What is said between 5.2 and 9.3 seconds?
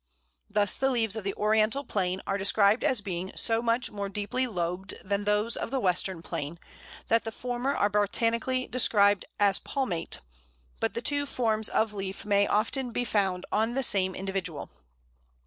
those of the Western Plane that the former are botanically described